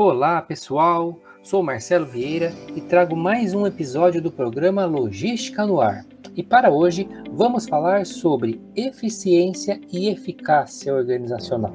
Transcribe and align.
Olá, 0.00 0.40
pessoal. 0.40 1.18
Sou 1.42 1.60
Marcelo 1.60 2.06
Vieira 2.06 2.52
e 2.76 2.80
trago 2.80 3.16
mais 3.16 3.52
um 3.52 3.66
episódio 3.66 4.22
do 4.22 4.30
programa 4.30 4.84
Logística 4.84 5.66
no 5.66 5.80
Ar. 5.80 6.06
E 6.36 6.40
para 6.40 6.70
hoje 6.70 7.08
vamos 7.32 7.66
falar 7.66 8.06
sobre 8.06 8.60
eficiência 8.76 9.80
e 9.92 10.08
eficácia 10.08 10.94
organizacional. 10.94 11.74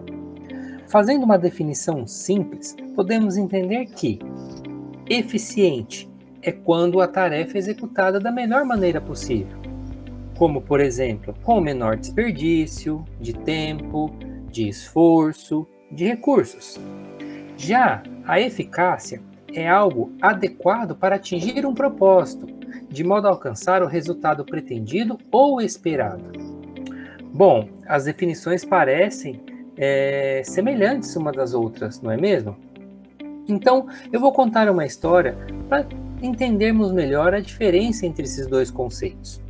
Fazendo 0.88 1.24
uma 1.24 1.38
definição 1.38 2.08
simples, 2.08 2.78
podemos 2.96 3.36
entender 3.36 3.88
que 3.88 4.20
eficiente 5.10 6.10
é 6.42 6.54
quando 6.54 7.02
a 7.02 7.08
tarefa 7.10 7.58
é 7.58 7.60
executada 7.60 8.22
da 8.22 8.32
melhor 8.32 8.64
maneira 8.64 9.02
possível, 9.02 9.58
como 10.38 10.62
por 10.62 10.80
exemplo, 10.80 11.36
com 11.44 11.58
o 11.58 11.62
menor 11.62 11.98
desperdício 11.98 13.04
de 13.20 13.34
tempo, 13.34 14.10
de 14.50 14.70
esforço, 14.70 15.68
de 15.92 16.06
recursos. 16.06 16.80
Já 17.58 18.04
a 18.26 18.40
eficácia 18.40 19.22
é 19.54 19.70
algo 19.70 20.12
adequado 20.22 20.96
para 20.96 21.16
atingir 21.16 21.66
um 21.66 21.74
propósito, 21.74 22.48
de 22.90 23.04
modo 23.04 23.28
a 23.28 23.32
alcançar 23.32 23.84
o 23.84 23.88
resultado 23.88 24.44
pretendido 24.44 25.18
ou 25.32 25.62
esperado. 25.62 26.32
Bom, 27.34 27.68
as 27.88 28.06
definições 28.06 28.64
parecem 28.64 29.42
é, 29.78 30.42
semelhantes 30.46 31.16
uma 31.16 31.32
das 31.32 31.54
outras, 31.54 32.02
não 32.02 32.12
é 32.12 32.18
mesmo? 32.18 32.56
Então, 33.48 33.88
eu 34.12 34.20
vou 34.20 34.32
contar 34.32 34.70
uma 34.70 34.86
história 34.86 35.36
para 35.68 35.86
entendermos 36.22 36.92
melhor 36.92 37.34
a 37.34 37.40
diferença 37.40 38.06
entre 38.06 38.24
esses 38.24 38.48
dois 38.48 38.72
conceitos. 38.72 39.42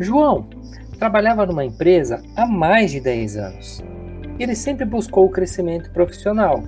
João 0.00 0.48
trabalhava 0.98 1.44
numa 1.44 1.64
empresa 1.64 2.22
há 2.36 2.46
mais 2.46 2.90
de 2.90 3.00
10 3.00 3.36
anos. 3.36 3.84
Ele 4.38 4.54
sempre 4.54 4.84
buscou 4.84 5.26
o 5.26 5.30
crescimento 5.30 5.90
profissional. 5.90 6.62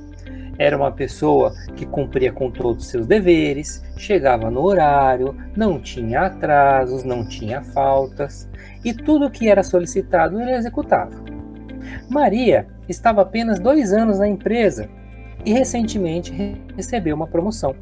Era 0.59 0.77
uma 0.77 0.91
pessoa 0.91 1.53
que 1.75 1.85
cumpria 1.85 2.33
com 2.33 2.51
todos 2.51 2.85
os 2.85 2.91
seus 2.91 3.07
deveres, 3.07 3.83
chegava 3.97 4.51
no 4.51 4.63
horário, 4.63 5.37
não 5.57 5.81
tinha 5.81 6.23
atrasos, 6.23 7.05
não 7.05 7.27
tinha 7.27 7.63
faltas 7.63 8.49
e 8.85 8.95
tudo 8.95 9.27
o 9.27 9.31
que 9.31 9.49
era 9.49 9.63
solicitado 9.63 10.41
ele 10.41 10.53
executava. 10.53 11.25
Maria 12.09 12.67
estava 12.89 13.23
apenas 13.23 13.59
dois 13.59 13.93
anos 13.93 14.19
na 14.19 14.29
empresa 14.29 14.89
e 15.45 15.53
recentemente 15.53 16.33
recebeu 16.77 17.15
uma 17.15 17.27
promoção. 17.27 17.75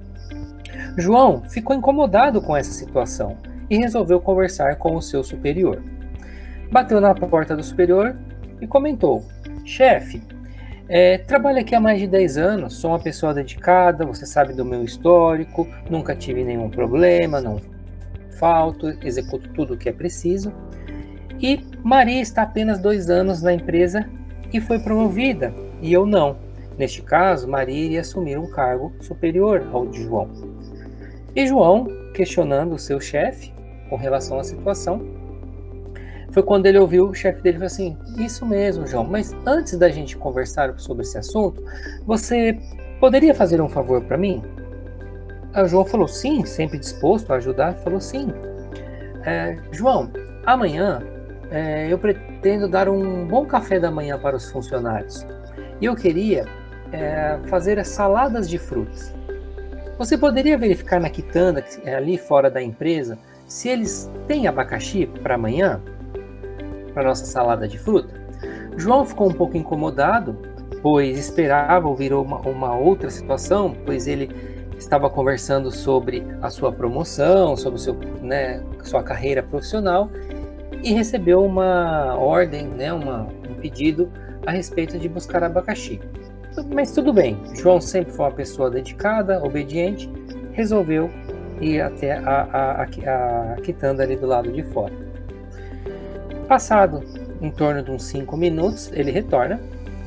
João 0.97 1.43
ficou 1.49 1.75
incomodado 1.75 2.41
com 2.43 2.57
essa 2.57 2.73
situação 2.73 3.37
e 3.71 3.79
resolveu 3.79 4.21
conversar 4.21 4.77
com 4.77 4.95
o 4.95 5.03
seu 5.03 5.25
superior. 5.25 5.83
Bateu 6.71 7.01
na 7.01 7.15
porta 7.15 7.57
do 7.57 7.63
superior 7.63 8.17
e 8.61 8.67
comentou: 8.67 9.25
Chefe, 9.65 10.23
é, 10.89 11.19
trabalho 11.19 11.61
aqui 11.61 11.75
há 11.75 11.81
mais 11.81 11.99
de 11.99 12.07
10 12.07 12.37
anos, 12.37 12.75
sou 12.75 12.91
uma 12.91 12.99
pessoa 12.99 13.33
dedicada, 13.33 14.05
você 14.05 14.27
sabe 14.27 14.53
do 14.53 14.65
meu 14.65 14.85
histórico, 14.85 15.67
nunca 15.89 16.15
tive 16.15 16.45
nenhum 16.45 16.69
problema, 16.69 17.41
não 17.41 17.59
falto, 18.35 18.89
executo 19.03 19.49
tudo 19.51 19.75
o 19.75 19.77
que 19.77 19.89
é 19.89 19.93
preciso. 19.93 20.53
E 21.41 21.61
Maria 21.83 22.21
está 22.21 22.43
apenas 22.43 22.79
dois 22.79 23.09
anos 23.09 23.43
na 23.43 23.53
empresa 23.53 24.09
e 24.53 24.61
foi 24.61 24.79
promovida, 24.79 25.55
e 25.81 25.93
eu 25.93 26.05
não. 26.05 26.37
Neste 26.77 27.03
caso, 27.03 27.49
Maria 27.49 27.85
iria 27.85 28.01
assumir 28.01 28.39
um 28.39 28.51
cargo 28.51 28.93
superior 29.01 29.67
ao 29.73 29.87
de 29.87 30.03
João. 30.03 30.29
E 31.35 31.47
João, 31.47 31.89
questionando 32.13 32.75
o 32.75 32.79
seu 32.79 33.01
chefe 33.01 33.53
com 33.89 33.97
relação 33.97 34.39
à 34.39 34.45
situação, 34.45 35.03
foi 36.35 36.43
quando 36.43 36.67
ele 36.67 36.79
ouviu 36.79 37.09
o 37.09 37.15
chefe 37.15 37.41
dele 37.41 37.59
falou 37.59 37.67
assim: 37.67 37.97
Isso 38.19 38.45
mesmo, 38.45 38.85
João, 38.89 39.05
mas 39.05 39.33
antes 39.47 39.79
da 39.79 39.89
gente 39.89 40.17
conversar 40.17 40.75
sobre 40.79 41.05
esse 41.05 41.17
assunto, 41.17 41.63
você 42.05 42.59
poderia 42.99 43.33
fazer 43.33 43.61
um 43.61 43.69
favor 43.69 44.03
para 44.03 44.19
mim? 44.19 44.43
O 45.57 45.69
João 45.69 45.85
falou 45.85 46.09
sim, 46.09 46.45
sempre 46.45 46.77
disposto 46.77 47.33
a 47.33 47.37
ajudar. 47.37 47.75
Falou 47.75 48.01
sim. 48.01 48.27
É, 49.25 49.57
João, 49.71 50.11
amanhã 50.45 51.01
é, 51.53 51.87
eu 51.89 51.99
pretendo 51.99 52.69
dar 52.69 52.89
um 52.89 53.25
bom 53.29 53.47
café 53.47 53.79
da 53.79 53.91
manhã 53.91 54.19
para 54.19 54.37
os 54.37 54.51
funcionários 54.51 55.25
e 55.81 55.85
eu 55.85 55.95
queria 55.95 56.47
é, 56.91 57.39
fazer 57.47 57.79
as 57.79 57.89
saladas 57.89 58.51
de 58.51 58.59
frutas. 58.59 59.15
Você 59.97 60.19
poderia 60.19 60.59
verificar 60.59 61.01
na 61.01 61.09
quitanda 61.09 61.65
é 61.85 61.95
ali 61.95 62.19
fora 62.19 62.51
da 62.51 62.61
empresa 62.61 63.17
se 63.47 63.69
eles 63.69 64.11
têm 64.27 64.49
abacaxi 64.49 65.07
para 65.07 65.37
amanhã? 65.37 65.81
Para 66.95 67.09
nossa 67.09 67.27
salada 67.27 67.69
de 67.69 67.79
fruta. 67.79 68.15
João 68.77 69.05
ficou 69.05 69.29
um 69.29 69.35
pouco 69.35 69.57
incomodado, 69.57 70.39
pois 70.81 71.19
esperava 71.19 71.89
ouvir 71.89 72.13
uma, 72.15 72.39
uma 72.41 72.77
outra 72.77 73.11
situação, 73.11 73.77
pois 73.85 74.07
ele 74.07 74.31
estava 74.79 75.11
conversando 75.11 75.71
sobre 75.71 76.25
a 76.41 76.51
sua 76.51 76.73
promoção, 76.73 77.57
sobre 77.57 77.81
seu, 77.81 77.95
né, 78.23 78.63
sua 78.83 79.03
carreira 79.03 79.43
profissional 79.43 80.11
e 80.83 80.93
recebeu 80.93 81.45
uma 81.45 82.15
ordem, 82.17 82.67
né, 82.69 82.93
uma, 82.93 83.27
um 83.49 83.55
pedido 83.55 84.11
a 84.47 84.51
respeito 84.51 84.99
de 84.99 85.09
buscar 85.09 85.43
abacaxi. 85.43 86.01
Mas 86.73 86.93
tudo 86.93 87.13
bem, 87.13 87.41
João 87.55 87.81
sempre 87.81 88.13
foi 88.13 88.27
uma 88.27 88.33
pessoa 88.33 88.71
dedicada, 88.71 89.43
obediente, 89.43 90.11
resolveu 90.53 91.11
ir 91.61 91.81
até 91.81 92.13
a, 92.13 92.49
a, 92.53 92.83
a, 92.83 93.53
a 93.55 93.57
quitanda 93.63 94.03
ali 94.03 94.17
do 94.17 94.27
lado 94.27 94.53
de 94.53 94.63
fora. 94.63 95.04
Passado 96.49 97.03
em 97.41 97.51
torno 97.51 97.83
de 97.83 97.91
uns 97.91 98.05
5 98.05 98.37
minutos, 98.37 98.91
ele 98.93 99.11
retorna 99.11 99.61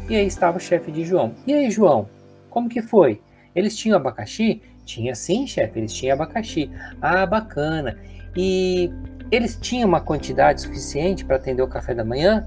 e 0.10 0.16
aí 0.16 0.26
estava 0.26 0.58
o 0.58 0.60
chefe 0.60 0.92
de 0.92 1.04
João. 1.04 1.34
E 1.46 1.54
aí, 1.54 1.70
João, 1.70 2.08
como 2.50 2.70
que 2.70 2.82
foi? 2.82 3.22
Eles 3.56 3.76
tinham 3.76 3.98
abacaxi? 3.98 4.62
Tinha 4.86 5.14
sim, 5.16 5.46
chefe, 5.46 5.80
eles 5.80 5.94
tinham 5.94 6.16
abacaxi. 6.16 6.72
Ah, 7.02 7.26
bacana. 7.26 7.98
E 8.36 8.92
eles 9.32 9.58
tinham 9.60 9.90
uma 9.90 10.00
quantidade 10.00 10.62
suficiente 10.62 11.26
para 11.26 11.36
atender 11.36 11.62
o 11.62 11.68
café 11.68 11.94
da 11.94 12.06
manhã? 12.06 12.46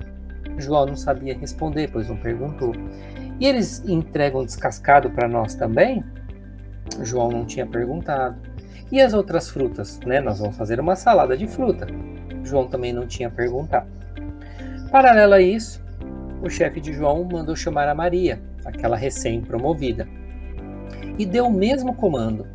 João 0.57 0.87
não 0.87 0.97
sabia 0.97 1.37
responder, 1.37 1.91
pois 1.93 2.09
não 2.09 2.17
perguntou. 2.17 2.73
E 3.39 3.47
eles 3.47 3.83
entregam 3.87 4.45
descascado 4.45 5.11
para 5.11 5.29
nós 5.29 5.55
também? 5.55 6.05
João 7.03 7.31
não 7.31 7.45
tinha 7.45 7.67
perguntado. 7.67 8.37
E 8.91 9.01
as 9.01 9.15
outras 9.15 9.49
frutas? 9.49 10.01
Né? 10.01 10.21
Nós 10.21 10.39
vamos 10.39 10.57
fazer 10.57 10.81
uma 10.81 10.97
salada 10.97 11.37
de 11.37 11.47
fruta. 11.47 11.87
João 12.45 12.69
também 12.69 12.93
não 12.93 13.07
tinha 13.07 13.31
perguntado. 13.31 13.89
Paralelo 14.91 15.35
a 15.35 15.41
isso, 15.41 15.83
o 16.43 16.49
chefe 16.49 16.81
de 16.81 16.93
João 16.93 17.25
mandou 17.25 17.55
chamar 17.55 17.89
a 17.89 17.95
Maria, 17.95 18.41
aquela 18.65 18.97
recém-promovida, 18.97 20.09
e 21.19 21.27
deu 21.27 21.47
o 21.47 21.53
mesmo 21.53 21.95
comando. 21.95 22.47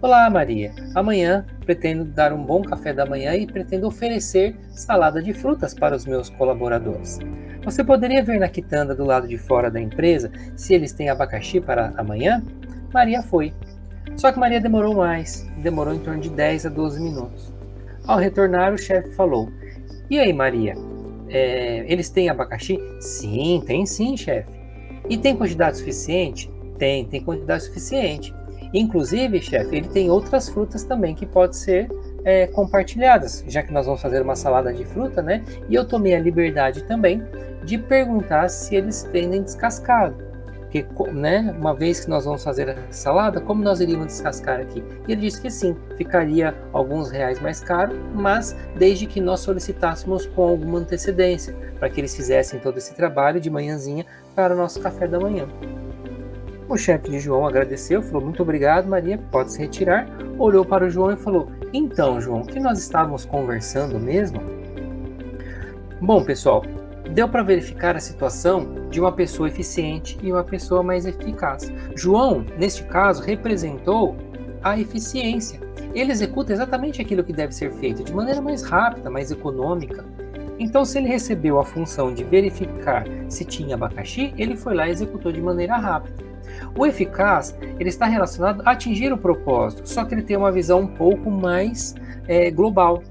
Olá, 0.00 0.28
Maria. 0.28 0.72
Amanhã 0.94 1.46
pretendo 1.64 2.04
dar 2.04 2.32
um 2.32 2.44
bom 2.44 2.62
café 2.62 2.92
da 2.92 3.06
manhã 3.06 3.34
e 3.34 3.46
pretendo 3.46 3.86
oferecer 3.86 4.54
salada 4.70 5.22
de 5.22 5.32
frutas 5.32 5.72
para 5.72 5.96
os 5.96 6.04
meus 6.04 6.28
colaboradores. 6.28 7.18
Você 7.64 7.82
poderia 7.82 8.22
ver 8.22 8.38
na 8.38 8.48
quitanda 8.48 8.94
do 8.94 9.04
lado 9.04 9.26
de 9.26 9.38
fora 9.38 9.70
da 9.70 9.80
empresa 9.80 10.30
se 10.54 10.74
eles 10.74 10.92
têm 10.92 11.08
abacaxi 11.08 11.60
para 11.60 11.94
amanhã? 11.96 12.42
Maria 12.92 13.22
foi. 13.22 13.54
Só 14.16 14.30
que 14.30 14.38
Maria 14.38 14.60
demorou 14.60 14.94
mais, 14.94 15.48
demorou 15.62 15.94
em 15.94 15.98
torno 15.98 16.20
de 16.20 16.28
10 16.28 16.66
a 16.66 16.68
12 16.68 17.00
minutos. 17.00 17.52
Ao 18.06 18.18
retornar, 18.18 18.72
o 18.72 18.78
chefe 18.78 19.10
falou: 19.10 19.50
E 20.10 20.18
aí, 20.18 20.32
Maria? 20.32 20.74
É, 21.28 21.84
eles 21.90 22.10
têm 22.10 22.28
abacaxi? 22.28 22.78
Sim, 23.00 23.62
tem 23.66 23.86
sim, 23.86 24.16
chefe. 24.16 24.50
E 25.08 25.16
tem 25.16 25.36
quantidade 25.36 25.78
suficiente? 25.78 26.50
Tem, 26.78 27.04
tem 27.04 27.22
quantidade 27.22 27.64
suficiente. 27.64 28.34
Inclusive, 28.72 29.40
chefe, 29.40 29.76
ele 29.76 29.88
tem 29.88 30.10
outras 30.10 30.48
frutas 30.48 30.82
também 30.82 31.14
que 31.14 31.24
podem 31.24 31.52
ser 31.52 31.88
é, 32.24 32.46
compartilhadas, 32.48 33.44
já 33.46 33.62
que 33.62 33.72
nós 33.72 33.86
vamos 33.86 34.02
fazer 34.02 34.20
uma 34.22 34.34
salada 34.34 34.72
de 34.72 34.84
fruta, 34.84 35.22
né? 35.22 35.44
E 35.68 35.74
eu 35.74 35.86
tomei 35.86 36.14
a 36.14 36.18
liberdade 36.18 36.82
também 36.84 37.22
de 37.64 37.78
perguntar 37.78 38.48
se 38.48 38.74
eles 38.74 39.08
vendem 39.12 39.42
descascado 39.42 40.23
porque, 40.82 41.12
né, 41.12 41.54
uma 41.56 41.72
vez 41.72 42.00
que 42.00 42.10
nós 42.10 42.24
vamos 42.24 42.42
fazer 42.42 42.70
a 42.70 42.76
salada, 42.90 43.40
como 43.40 43.62
nós 43.62 43.80
iríamos 43.80 44.08
descascar 44.08 44.60
aqui? 44.60 44.82
E 45.06 45.12
ele 45.12 45.20
disse 45.20 45.40
que 45.40 45.50
sim, 45.50 45.76
ficaria 45.96 46.52
alguns 46.72 47.10
reais 47.10 47.40
mais 47.40 47.60
caro, 47.60 47.94
mas 48.12 48.56
desde 48.76 49.06
que 49.06 49.20
nós 49.20 49.40
solicitássemos 49.40 50.26
com 50.26 50.42
alguma 50.42 50.80
antecedência, 50.80 51.54
para 51.78 51.88
que 51.88 52.00
eles 52.00 52.16
fizessem 52.16 52.58
todo 52.58 52.78
esse 52.78 52.92
trabalho 52.94 53.40
de 53.40 53.48
manhãzinha 53.48 54.04
para 54.34 54.54
o 54.54 54.56
nosso 54.56 54.80
café 54.80 55.06
da 55.06 55.20
manhã. 55.20 55.46
O 56.68 56.76
chefe 56.76 57.10
de 57.10 57.20
João 57.20 57.46
agradeceu, 57.46 58.02
falou: 58.02 58.22
Muito 58.22 58.42
obrigado, 58.42 58.88
Maria, 58.88 59.18
pode 59.30 59.52
se 59.52 59.58
retirar. 59.60 60.08
Olhou 60.38 60.64
para 60.64 60.86
o 60.86 60.90
João 60.90 61.12
e 61.12 61.16
falou: 61.16 61.48
Então, 61.72 62.20
João, 62.20 62.40
o 62.40 62.46
que 62.46 62.58
nós 62.58 62.78
estávamos 62.78 63.24
conversando 63.24 64.00
mesmo? 64.00 64.40
Bom, 66.00 66.24
pessoal, 66.24 66.64
deu 67.14 67.28
para 67.28 67.44
verificar 67.44 67.96
a 67.96 68.00
situação 68.00 68.88
de 68.90 69.00
uma 69.00 69.12
pessoa 69.12 69.48
eficiente 69.48 70.18
e 70.20 70.32
uma 70.32 70.42
pessoa 70.42 70.82
mais 70.82 71.06
eficaz. 71.06 71.72
João, 71.94 72.44
neste 72.58 72.82
caso, 72.82 73.22
representou 73.22 74.16
a 74.60 74.78
eficiência. 74.78 75.60
Ele 75.94 76.10
executa 76.10 76.52
exatamente 76.52 77.00
aquilo 77.00 77.22
que 77.22 77.32
deve 77.32 77.54
ser 77.54 77.72
feito 77.74 78.02
de 78.02 78.12
maneira 78.12 78.40
mais 78.40 78.62
rápida, 78.62 79.08
mais 79.08 79.30
econômica. 79.30 80.04
Então, 80.58 80.84
se 80.84 80.98
ele 80.98 81.06
recebeu 81.06 81.60
a 81.60 81.64
função 81.64 82.12
de 82.12 82.24
verificar 82.24 83.04
se 83.28 83.44
tinha 83.44 83.76
abacaxi, 83.76 84.34
ele 84.36 84.56
foi 84.56 84.74
lá 84.74 84.88
e 84.88 84.90
executou 84.90 85.30
de 85.30 85.40
maneira 85.40 85.76
rápida. 85.76 86.24
O 86.76 86.84
eficaz 86.84 87.56
ele 87.78 87.88
está 87.88 88.06
relacionado 88.06 88.62
a 88.64 88.72
atingir 88.72 89.12
o 89.12 89.18
propósito, 89.18 89.88
só 89.88 90.04
que 90.04 90.14
ele 90.14 90.22
tem 90.22 90.36
uma 90.36 90.50
visão 90.50 90.80
um 90.80 90.86
pouco 90.86 91.30
mais 91.30 91.94
é, 92.26 92.50
global. 92.50 93.02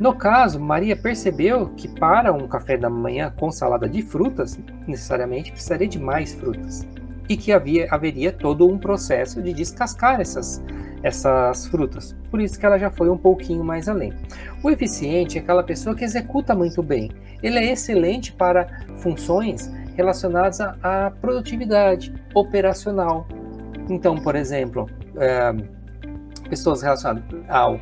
No 0.00 0.14
caso, 0.14 0.58
Maria 0.58 0.96
percebeu 0.96 1.68
que 1.76 1.86
para 1.86 2.32
um 2.32 2.48
café 2.48 2.74
da 2.74 2.88
manhã 2.88 3.30
com 3.36 3.50
salada 3.50 3.86
de 3.86 4.00
frutas, 4.00 4.58
necessariamente 4.86 5.52
precisaria 5.52 5.86
de 5.86 5.98
mais 5.98 6.32
frutas. 6.32 6.88
E 7.28 7.36
que 7.36 7.52
havia, 7.52 7.86
haveria 7.90 8.32
todo 8.32 8.66
um 8.66 8.78
processo 8.78 9.42
de 9.42 9.52
descascar 9.52 10.18
essas, 10.18 10.64
essas 11.02 11.66
frutas. 11.66 12.16
Por 12.30 12.40
isso 12.40 12.58
que 12.58 12.64
ela 12.64 12.78
já 12.78 12.90
foi 12.90 13.10
um 13.10 13.18
pouquinho 13.18 13.62
mais 13.62 13.90
além. 13.90 14.14
O 14.64 14.70
eficiente 14.70 15.36
é 15.36 15.42
aquela 15.42 15.62
pessoa 15.62 15.94
que 15.94 16.02
executa 16.02 16.54
muito 16.54 16.82
bem. 16.82 17.10
Ele 17.42 17.58
é 17.58 17.70
excelente 17.70 18.32
para 18.32 18.68
funções 18.96 19.70
relacionadas 19.96 20.62
à 20.82 21.12
produtividade 21.20 22.10
operacional. 22.34 23.28
Então, 23.90 24.16
por 24.16 24.34
exemplo, 24.34 24.88
é, 25.18 25.52
pessoas 26.48 26.80
relacionadas 26.80 27.22
ao 27.50 27.78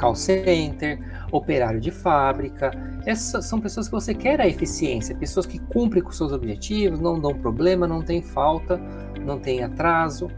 call 0.00 0.14
center, 0.14 0.98
operário 1.30 1.78
de 1.78 1.90
fábrica. 1.90 2.72
Essas 3.04 3.44
são 3.44 3.60
pessoas 3.60 3.86
que 3.86 3.92
você 3.92 4.14
quer 4.14 4.40
a 4.40 4.48
eficiência, 4.48 5.14
pessoas 5.14 5.46
que 5.46 5.58
cumprem 5.58 6.02
com 6.02 6.10
seus 6.10 6.32
objetivos, 6.32 6.98
não 7.00 7.20
dão 7.20 7.34
problema, 7.34 7.86
não 7.86 8.02
tem 8.02 8.22
falta, 8.22 8.80
não 9.24 9.38
tem 9.38 9.62
atraso. 9.62 10.30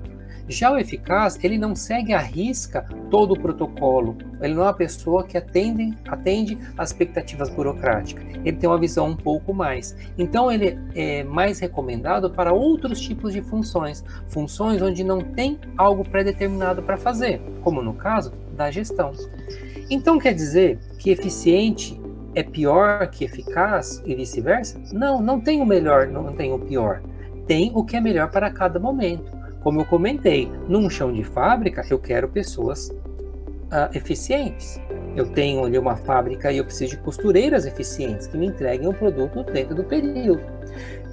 Já 0.49 0.73
o 0.73 0.77
eficaz, 0.77 1.39
ele 1.43 1.57
não 1.57 1.75
segue 1.75 2.13
à 2.13 2.19
risca 2.19 2.85
todo 3.09 3.33
o 3.33 3.39
protocolo. 3.39 4.19
Ele 4.41 4.55
não 4.55 4.63
é 4.63 4.67
uma 4.67 4.75
pessoa 4.75 5.23
que 5.23 5.39
atende, 5.39 5.97
atende 6.09 6.59
às 6.77 6.91
expectativas 6.91 7.49
burocráticas. 7.49 8.25
Ele 8.45 8.57
tem 8.57 8.69
uma 8.69 8.79
visão 8.79 9.07
um 9.07 9.17
pouco 9.17 9.55
mais. 9.55 9.97
Então, 10.19 10.51
ele 10.51 10.77
é 10.97 11.23
mais 11.23 11.61
recomendado 11.61 12.29
para 12.29 12.53
outros 12.53 13.01
tipos 13.01 13.33
de 13.33 13.41
funções. 13.41 14.05
Funções 14.27 14.83
onde 14.83 15.05
não 15.05 15.21
tem 15.21 15.61
algo 15.79 16.05
pré-determinado 16.05 16.83
para 16.83 16.97
fazer, 16.97 17.41
como 17.63 17.81
no 17.81 17.95
caso 17.95 18.33
da 18.53 18.71
gestão. 18.71 19.13
Então 19.91 20.19
quer 20.19 20.35
dizer 20.35 20.79
que 20.99 21.11
eficiente 21.11 22.01
é 22.35 22.43
pior 22.43 23.09
que 23.09 23.25
eficaz 23.25 24.03
e 24.07 24.15
vice-versa? 24.15 24.81
Não, 24.93 25.21
não 25.21 25.41
tem 25.41 25.61
o 25.61 25.67
melhor, 25.67 26.07
não 26.07 26.33
tem 26.33 26.53
o 26.53 26.59
pior. 26.59 27.03
Tem 27.47 27.73
o 27.75 27.85
que 27.85 27.97
é 27.97 28.01
melhor 28.01 28.31
para 28.31 28.51
cada 28.51 28.79
momento. 28.79 29.31
Como 29.63 29.81
eu 29.81 29.85
comentei, 29.85 30.51
num 30.69 30.89
chão 30.89 31.13
de 31.13 31.23
fábrica 31.23 31.85
eu 31.91 31.99
quero 31.99 32.29
pessoas 32.29 32.89
uh, 32.89 33.95
eficientes. 33.95 34.81
Eu 35.15 35.27
tenho 35.27 35.65
ali 35.65 35.79
uma 35.79 35.97
fábrica 35.97 36.51
e 36.51 36.59
eu 36.59 36.65
preciso 36.65 36.97
de 36.97 37.03
costureiras 37.03 37.67
eficientes 37.67 38.27
que 38.27 38.37
me 38.37 38.47
entreguem 38.47 38.89
o 38.89 38.95
produto 38.95 39.43
dentro 39.45 39.75
do 39.75 39.85
período. 39.85 40.43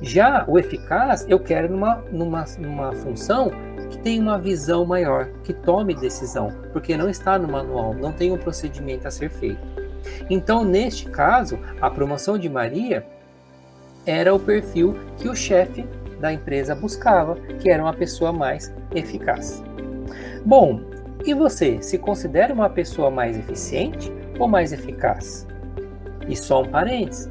Já 0.01 0.45
o 0.47 0.57
eficaz 0.57 1.25
eu 1.27 1.39
quero 1.39 1.69
numa, 1.69 1.95
numa, 2.11 2.45
numa 2.57 2.93
função 2.93 3.51
que 3.89 3.97
tenha 3.97 4.21
uma 4.21 4.37
visão 4.37 4.85
maior, 4.85 5.27
que 5.43 5.53
tome 5.53 5.93
decisão, 5.93 6.51
porque 6.71 6.95
não 6.95 7.09
está 7.09 7.37
no 7.37 7.47
manual, 7.47 7.93
não 7.93 8.11
tem 8.11 8.31
um 8.31 8.37
procedimento 8.37 9.07
a 9.07 9.11
ser 9.11 9.29
feito. 9.29 9.61
Então, 10.29 10.63
neste 10.63 11.09
caso, 11.09 11.59
a 11.81 11.89
promoção 11.89 12.37
de 12.37 12.49
Maria 12.49 13.05
era 14.05 14.33
o 14.33 14.39
perfil 14.39 14.95
que 15.17 15.27
o 15.27 15.35
chefe 15.35 15.85
da 16.19 16.31
empresa 16.31 16.75
buscava, 16.75 17.35
que 17.59 17.69
era 17.69 17.83
uma 17.83 17.93
pessoa 17.93 18.31
mais 18.31 18.73
eficaz. 18.93 19.63
Bom, 20.45 20.81
e 21.25 21.33
você 21.33 21.81
se 21.81 21.97
considera 21.97 22.53
uma 22.53 22.69
pessoa 22.69 23.09
mais 23.09 23.37
eficiente 23.37 24.11
ou 24.37 24.47
mais 24.47 24.71
eficaz? 24.71 25.45
E 26.27 26.35
só 26.35 26.61
um 26.61 26.67
parênteses: 26.67 27.29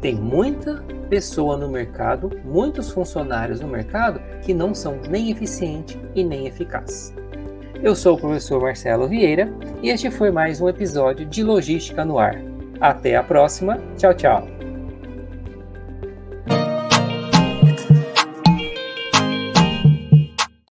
tem 0.00 0.14
muita 0.14 0.82
pessoa 1.08 1.56
no 1.56 1.68
mercado, 1.68 2.30
muitos 2.44 2.90
funcionários 2.90 3.60
no 3.60 3.68
mercado 3.68 4.20
que 4.42 4.52
não 4.52 4.74
são 4.74 4.98
nem 5.08 5.30
eficientes 5.30 5.98
e 6.14 6.24
nem 6.24 6.46
eficazes. 6.46 7.14
Eu 7.82 7.94
sou 7.94 8.16
o 8.16 8.20
professor 8.20 8.60
Marcelo 8.60 9.06
Vieira 9.06 9.52
e 9.82 9.90
este 9.90 10.10
foi 10.10 10.30
mais 10.30 10.60
um 10.60 10.68
episódio 10.68 11.26
de 11.26 11.42
Logística 11.42 12.04
no 12.04 12.18
Ar. 12.18 12.40
Até 12.80 13.16
a 13.16 13.22
próxima. 13.22 13.78
Tchau, 13.96 14.14
tchau. 14.14 14.55